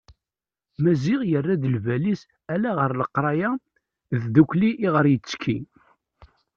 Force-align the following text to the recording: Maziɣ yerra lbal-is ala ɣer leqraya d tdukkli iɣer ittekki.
Maziɣ 0.81 1.21
yerra 1.29 1.55
lbal-is 1.75 2.21
ala 2.53 2.71
ɣer 2.77 2.91
leqraya 2.99 3.51
d 4.19 4.21
tdukkli 4.23 4.71
iɣer 4.87 5.05
ittekki. 5.15 5.57